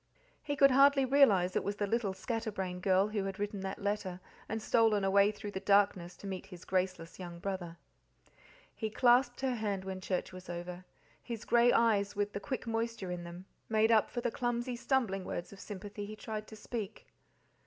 He 0.41 0.55
could 0.55 0.71
hardly 0.71 1.05
realize 1.05 1.55
it 1.55 1.63
was 1.63 1.75
the 1.75 1.85
little 1.85 2.11
scatterbrain 2.15 2.79
girl 2.79 3.09
who 3.09 3.23
had 3.25 3.37
written 3.37 3.59
that 3.59 3.83
letter, 3.83 4.19
and 4.49 4.59
stolen 4.59 5.03
away 5.03 5.29
through 5.31 5.51
the 5.51 5.59
darkness 5.59 6.17
to 6.17 6.25
meet 6.25 6.47
his 6.47 6.65
graceless 6.65 7.19
young 7.19 7.37
brother. 7.37 7.77
He 8.75 8.89
clasped 8.89 9.41
her 9.41 9.53
hand 9.53 9.85
when 9.85 10.01
church 10.01 10.33
was 10.33 10.49
over; 10.49 10.85
his 11.21 11.45
grey 11.45 11.71
eyes, 11.71 12.15
with 12.15 12.33
the 12.33 12.39
quick 12.39 12.65
moisture 12.65 13.11
in 13.11 13.23
them, 13.25 13.45
made 13.69 13.91
up 13.91 14.09
for 14.09 14.21
the 14.21 14.31
clumsy 14.31 14.75
stumbling 14.75 15.23
words 15.23 15.53
of 15.53 15.59
sympathy 15.59 16.07
he 16.07 16.15
tried 16.15 16.47
to 16.47 16.55
speak. 16.55 17.05